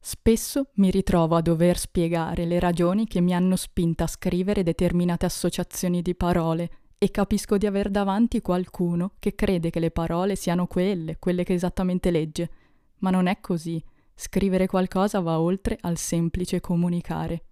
Spesso 0.00 0.70
mi 0.74 0.90
ritrovo 0.90 1.36
a 1.36 1.42
dover 1.42 1.76
spiegare 1.76 2.46
le 2.46 2.58
ragioni 2.58 3.06
che 3.06 3.20
mi 3.20 3.34
hanno 3.34 3.56
spinta 3.56 4.04
a 4.04 4.06
scrivere 4.06 4.62
determinate 4.62 5.26
associazioni 5.26 6.00
di 6.00 6.14
parole 6.14 6.70
e 6.96 7.10
capisco 7.10 7.58
di 7.58 7.66
aver 7.66 7.90
davanti 7.90 8.40
qualcuno 8.40 9.12
che 9.18 9.34
crede 9.34 9.68
che 9.68 9.80
le 9.80 9.90
parole 9.90 10.36
siano 10.36 10.66
quelle, 10.66 11.18
quelle 11.18 11.44
che 11.44 11.52
esattamente 11.52 12.10
legge. 12.10 12.50
Ma 12.98 13.10
non 13.10 13.26
è 13.26 13.40
così. 13.40 13.82
Scrivere 14.14 14.66
qualcosa 14.66 15.20
va 15.20 15.38
oltre 15.38 15.76
al 15.82 15.98
semplice 15.98 16.60
comunicare. 16.60 17.44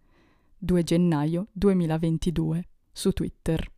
2 0.57 0.83
gennaio 0.83 1.49
2022 1.53 2.69
su 2.91 3.11
Twitter. 3.13 3.74